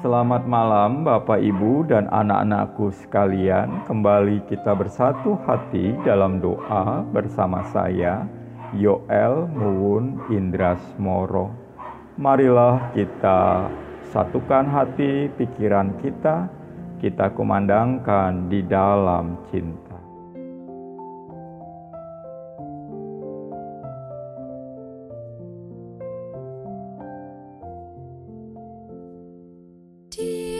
[0.00, 3.84] Selamat malam Bapak Ibu dan anak-anakku sekalian.
[3.84, 8.24] Kembali kita bersatu hati dalam doa bersama saya
[8.72, 11.52] Yoel Muwun Indrasmoro.
[12.16, 13.68] Marilah kita
[14.08, 16.48] satukan hati pikiran kita,
[16.96, 19.91] kita kumandangkan di dalam cinta.
[30.16, 30.51] dear.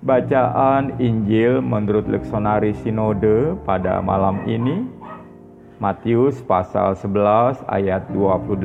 [0.00, 4.88] Bacaan Injil menurut Leksonari Sinode pada malam ini
[5.76, 8.64] Matius pasal 11 ayat 28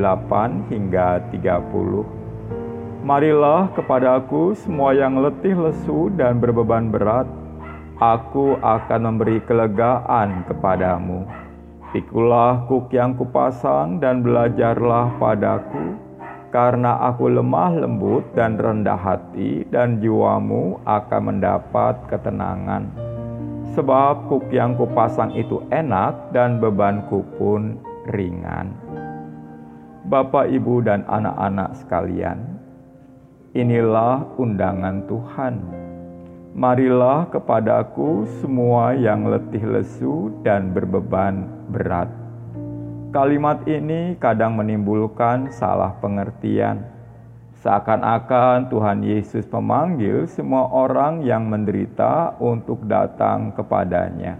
[0.72, 7.27] hingga 30 Marilah kepadaku semua yang letih lesu dan berbeban berat
[7.99, 11.27] Aku akan memberi kelegaan kepadamu.
[11.92, 15.99] Pikulah kuk yang kupasang dan belajarlah padaku
[16.56, 22.88] karena aku lemah lembut dan rendah hati, dan jiwamu akan mendapat ketenangan.
[23.76, 27.76] Sebab kuk yang kupasang itu enak, dan bebanku pun
[28.08, 28.71] ringan.
[30.08, 32.39] Bapak, ibu, dan anak-anak sekalian,
[33.52, 35.55] inilah undangan Tuhan.
[36.55, 42.24] Marilah kepadaku semua yang letih lesu dan berbeban berat
[43.15, 46.83] Kalimat ini kadang menimbulkan salah pengertian.
[47.64, 54.36] Seakan-akan Tuhan Yesus memanggil semua orang yang menderita untuk datang kepadanya.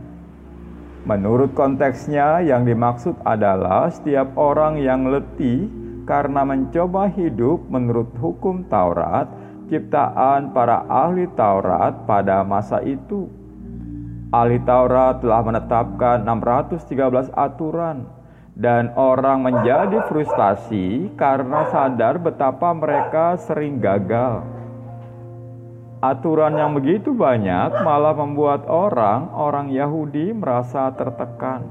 [1.08, 5.72] Menurut konteksnya, yang dimaksud adalah setiap orang yang letih
[6.04, 9.32] karena mencoba hidup menurut hukum Taurat,
[9.72, 13.32] ciptaan para ahli Taurat pada masa itu.
[14.36, 18.15] Ahli Taurat telah menetapkan 613 aturan
[18.56, 24.48] dan orang menjadi frustasi karena sadar betapa mereka sering gagal.
[26.00, 31.68] Aturan yang begitu banyak malah membuat orang-orang Yahudi merasa tertekan.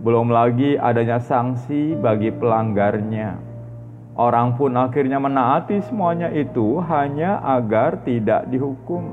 [0.00, 3.36] Belum lagi adanya sanksi bagi pelanggarnya.
[4.16, 9.04] Orang pun akhirnya menaati semuanya itu hanya agar tidak dihukum,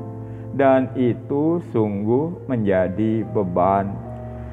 [0.56, 4.06] dan itu sungguh menjadi beban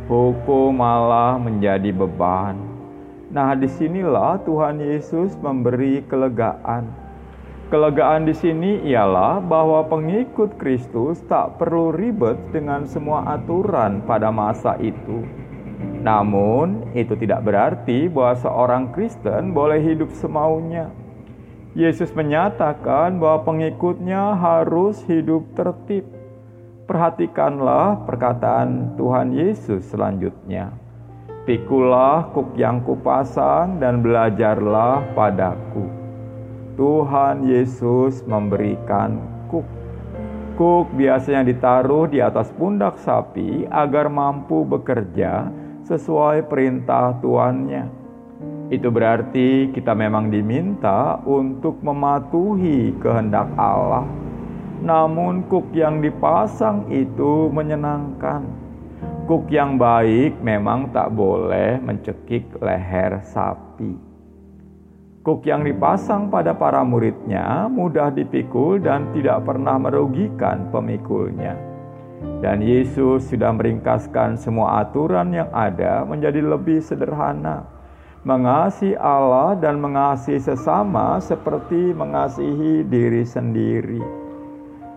[0.05, 2.61] hukum malah menjadi beban.
[3.33, 6.87] Nah, di sinilah Tuhan Yesus memberi kelegaan.
[7.73, 14.79] Kelegaan di sini ialah bahwa pengikut Kristus tak perlu ribet dengan semua aturan pada masa
[14.79, 15.25] itu.
[16.05, 20.93] Namun, itu tidak berarti bahwa seorang Kristen boleh hidup semaunya.
[21.75, 26.07] Yesus menyatakan bahwa pengikutnya harus hidup tertib
[26.85, 30.69] Perhatikanlah perkataan Tuhan Yesus selanjutnya.
[31.49, 35.89] Pikulah kuk yang kupasang dan belajarlah padaku.
[36.77, 39.17] Tuhan Yesus memberikan
[39.49, 39.65] kuk.
[40.61, 45.49] Kuk biasanya ditaruh di atas pundak sapi agar mampu bekerja
[45.89, 47.89] sesuai perintah tuannya.
[48.69, 54.05] Itu berarti kita memang diminta untuk mematuhi kehendak Allah
[54.85, 58.45] namun kuk yang dipasang itu menyenangkan.
[59.25, 63.97] Kuk yang baik memang tak boleh mencekik leher sapi.
[65.25, 71.57] Kuk yang dipasang pada para muridnya mudah dipikul dan tidak pernah merugikan pemikulnya.
[72.45, 77.65] Dan Yesus sudah meringkaskan semua aturan yang ada menjadi lebih sederhana.
[78.29, 84.24] Mengasihi Allah dan mengasihi sesama seperti mengasihi diri sendiri.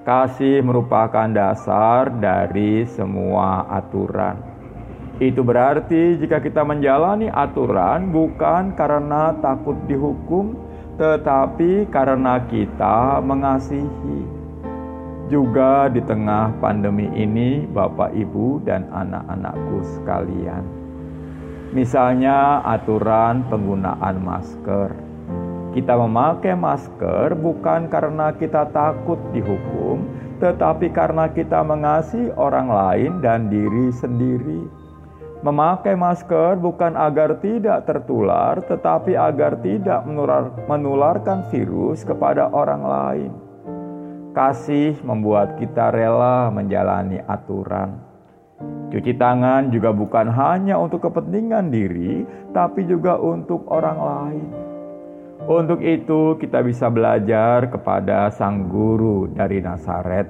[0.08, 4.40] Kasih merupakan dasar dari semua aturan.
[5.20, 10.56] Itu berarti jika kita menjalani aturan bukan karena takut dihukum,
[10.96, 14.24] tetapi karena kita mengasihi.
[15.28, 20.64] Juga di tengah pandemi ini, Bapak, Ibu, dan anak-anakku sekalian,
[21.76, 25.07] misalnya aturan penggunaan masker.
[25.78, 30.10] Kita memakai masker bukan karena kita takut dihukum,
[30.42, 34.66] tetapi karena kita mengasihi orang lain dan diri sendiri.
[35.46, 43.32] Memakai masker bukan agar tidak tertular, tetapi agar tidak menular, menularkan virus kepada orang lain.
[44.34, 48.02] Kasih membuat kita rela menjalani aturan.
[48.90, 54.67] Cuci tangan juga bukan hanya untuk kepentingan diri, tapi juga untuk orang lain.
[55.48, 60.28] Untuk itu, kita bisa belajar kepada Sang Guru dari Nazaret.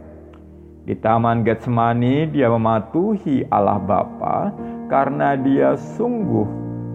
[0.86, 4.54] Di Taman Getsemani, dia mematuhi Allah Bapa
[4.86, 6.46] karena dia sungguh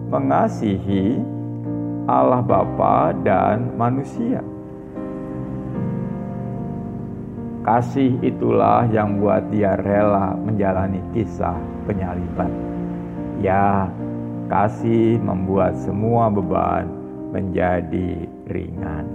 [0.07, 1.19] mengasihi
[2.07, 4.39] Allah Bapa dan manusia.
[7.67, 12.55] Kasih itulah yang buat dia rela menjalani kisah penyaliban.
[13.43, 13.91] Ya,
[14.47, 16.92] kasih membuat semua beban
[17.33, 19.09] menjadi ringan.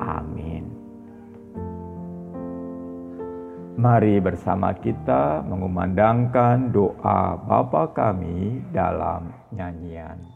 [0.00, 0.64] Amin.
[3.76, 10.29] Mari bersama kita mengumandangkan doa Bapa kami dalam nyanyian.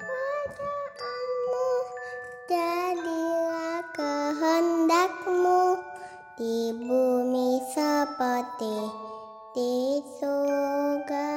[0.00, 1.68] Kerajaanmu
[2.50, 5.62] jadilah kehendakmu
[6.34, 8.76] di bumi seperti
[9.54, 11.34] di surga.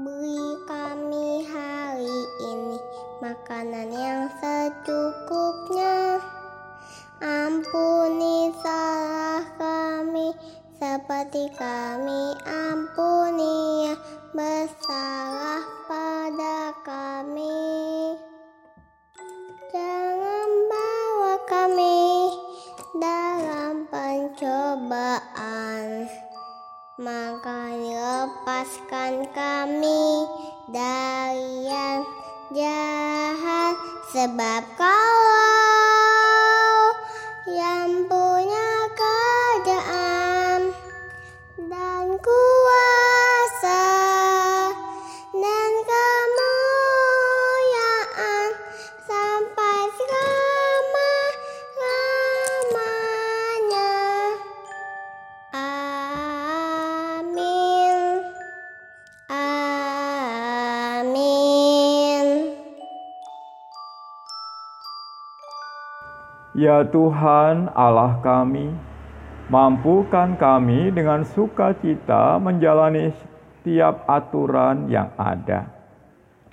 [0.00, 2.78] Beri kami hari ini
[3.20, 6.24] makanan yang secukupnya.
[7.20, 10.32] Ampuni salah kami
[10.80, 18.14] seperti kami ampuni yang bersalah pada kami.
[19.74, 22.30] Jangan bawa kami
[22.94, 25.82] dalam pencobaan,
[26.98, 30.26] maka lepaskan kami
[30.70, 32.06] dari yang
[32.54, 33.74] jahat
[34.14, 34.62] sebab
[66.60, 68.68] Ya Tuhan Allah kami,
[69.48, 75.72] mampukan kami dengan sukacita menjalani setiap aturan yang ada.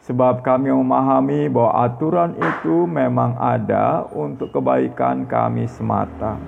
[0.07, 6.39] Sebab kami memahami bahwa aturan itu memang ada untuk kebaikan kami semata.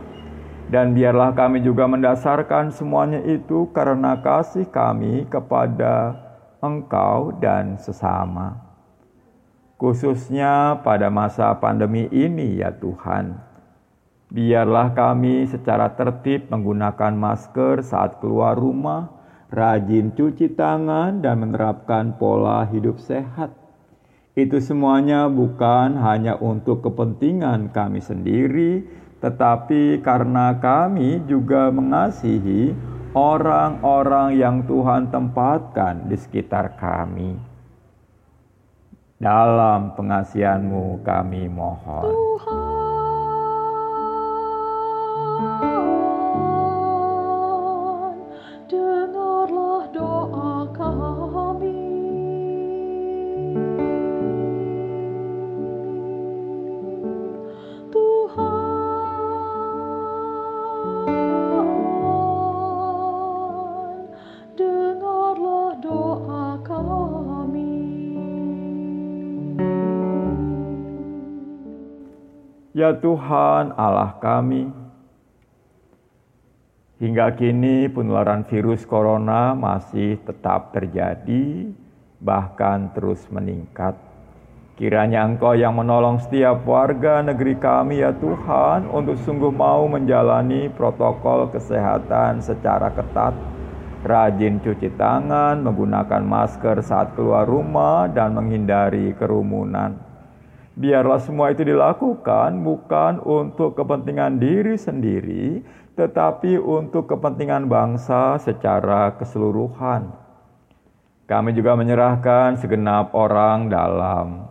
[0.72, 6.16] Dan biarlah kami juga mendasarkan semuanya itu karena kasih kami kepada
[6.64, 8.70] Engkau dan sesama
[9.80, 13.49] khususnya pada masa pandemi ini, ya Tuhan.
[14.30, 19.10] Biarlah kami secara tertib menggunakan masker saat keluar rumah,
[19.50, 23.50] rajin cuci tangan, dan menerapkan pola hidup sehat.
[24.38, 28.86] Itu semuanya bukan hanya untuk kepentingan kami sendiri,
[29.18, 32.78] tetapi karena kami juga mengasihi
[33.18, 37.34] orang-orang yang Tuhan tempatkan di sekitar kami.
[39.18, 42.08] Dalam pengasihanmu kami mohon.
[42.08, 42.79] Tuhan,
[72.80, 74.72] Ya Tuhan Allah kami,
[77.00, 81.72] Hingga kini penularan virus corona masih tetap terjadi,
[82.20, 83.96] bahkan terus meningkat.
[84.76, 91.48] Kiranya Engkau yang menolong setiap warga negeri kami ya Tuhan untuk sungguh mau menjalani protokol
[91.56, 93.32] kesehatan secara ketat,
[94.04, 99.96] rajin cuci tangan, menggunakan masker saat keluar rumah, dan menghindari kerumunan.
[100.76, 105.60] Biarlah semua itu dilakukan bukan untuk kepentingan diri sendiri,
[106.00, 110.08] tetapi untuk kepentingan bangsa secara keseluruhan.
[111.28, 114.48] Kami juga menyerahkan segenap orang dalam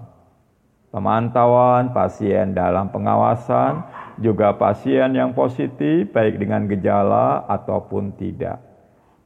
[0.93, 3.83] pemantauan, pasien dalam pengawasan,
[4.21, 8.61] juga pasien yang positif, baik dengan gejala ataupun tidak.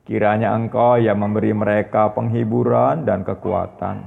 [0.07, 4.07] Kiranya Engkau yang memberi mereka penghiburan dan kekuatan.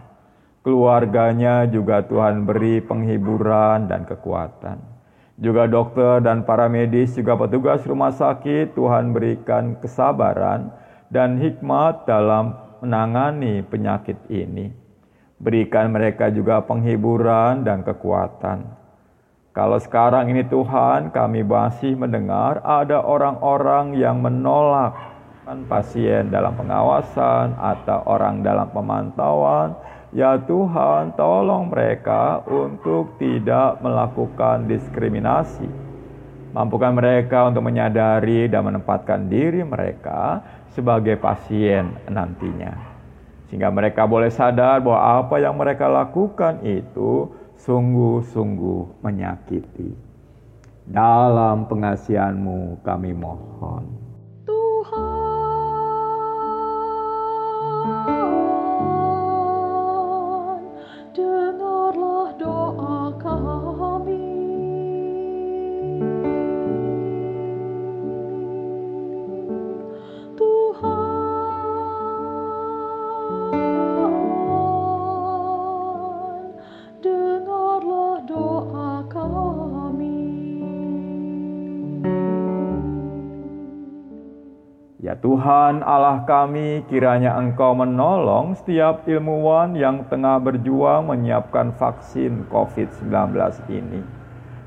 [0.64, 4.95] Keluarganya juga Tuhan beri penghiburan dan kekuatan.
[5.36, 10.72] Juga dokter dan para medis, juga petugas rumah sakit, Tuhan berikan kesabaran
[11.12, 14.72] dan hikmat dalam menangani penyakit ini.
[15.36, 18.64] Berikan mereka juga penghiburan dan kekuatan.
[19.52, 24.96] Kalau sekarang ini Tuhan, kami masih mendengar ada orang-orang yang menolak
[25.68, 29.76] pasien dalam pengawasan atau orang dalam pemantauan,
[30.16, 35.68] Ya Tuhan, tolong mereka untuk tidak melakukan diskriminasi.
[36.56, 40.40] Mampukan mereka untuk menyadari dan menempatkan diri mereka
[40.72, 42.72] sebagai pasien nantinya.
[43.52, 49.92] Sehingga mereka boleh sadar bahwa apa yang mereka lakukan itu sungguh-sungguh menyakiti.
[50.88, 54.05] Dalam pengasihanmu kami mohon.
[85.22, 93.12] Tuhan Allah kami, kiranya Engkau menolong setiap ilmuwan yang tengah berjuang menyiapkan vaksin COVID-19
[93.72, 94.02] ini.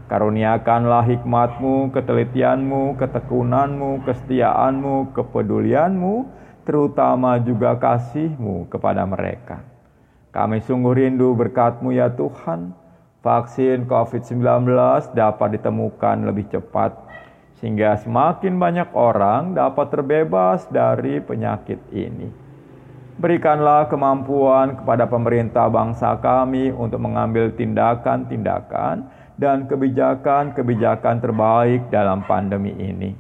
[0.08, 6.14] Karuniakanlah hikmatmu, ketelitianmu, ketekunanmu, kesetiaanmu, kepedulianmu,
[6.64, 9.60] terutama juga kasihmu kepada mereka.
[10.32, 12.72] Kami sungguh rindu berkatmu ya Tuhan,
[13.20, 14.64] vaksin COVID-19
[15.12, 16.96] dapat ditemukan lebih cepat
[17.58, 22.30] sehingga semakin banyak orang dapat terbebas dari penyakit ini.
[23.18, 33.10] Berikanlah kemampuan kepada pemerintah bangsa kami untuk mengambil tindakan-tindakan dan kebijakan-kebijakan terbaik dalam pandemi ini.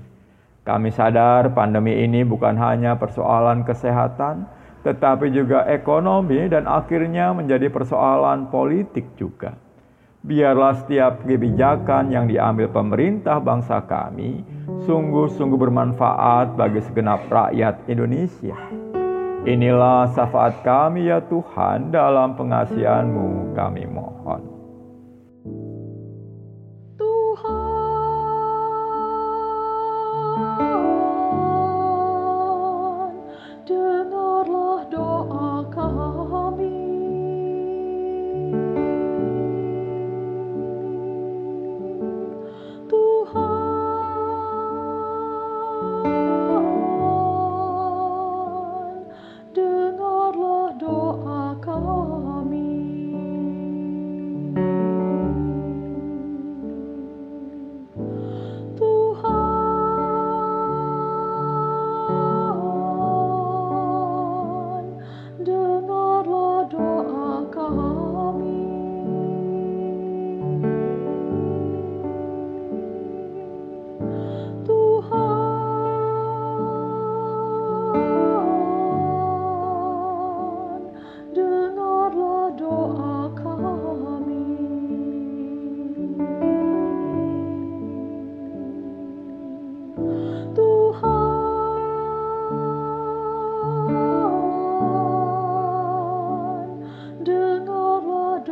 [0.62, 4.46] Kami sadar pandemi ini bukan hanya persoalan kesehatan,
[4.86, 9.58] tetapi juga ekonomi dan akhirnya menjadi persoalan politik juga
[10.26, 14.42] biarlah setiap kebijakan yang diambil pemerintah bangsa kami
[14.88, 18.58] sungguh-sungguh bermanfaat bagi segenap rakyat Indonesia.
[19.46, 24.57] Inilah syafaat kami ya Tuhan dalam pengasihanmu kami mohon.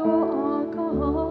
[0.06, 1.25] alcohol.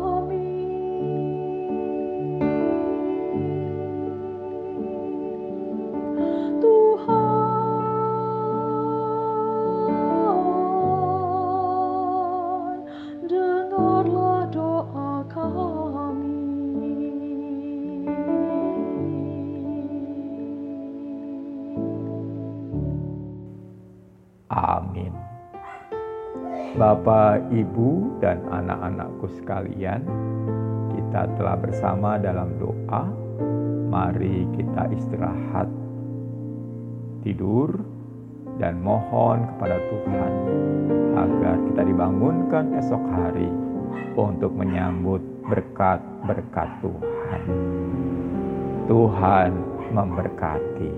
[27.06, 30.02] Bapak, Ibu, dan anak-anakku sekalian,
[30.90, 33.06] kita telah bersama dalam doa.
[33.94, 35.70] Mari kita istirahat,
[37.22, 37.78] tidur,
[38.58, 40.34] dan mohon kepada Tuhan
[41.14, 43.54] agar kita dibangunkan esok hari
[44.18, 47.42] untuk menyambut berkat-berkat Tuhan.
[48.90, 49.52] Tuhan
[49.94, 50.90] memberkati.